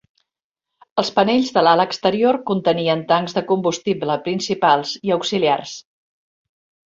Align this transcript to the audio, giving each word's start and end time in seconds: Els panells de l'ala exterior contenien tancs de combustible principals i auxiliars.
Els 1.01 1.09
panells 1.17 1.51
de 1.57 1.61
l'ala 1.67 1.85
exterior 1.89 2.39
contenien 2.51 3.03
tancs 3.11 3.37
de 3.39 3.43
combustible 3.51 4.17
principals 4.25 4.95
i 5.11 5.15
auxiliars. 5.19 5.77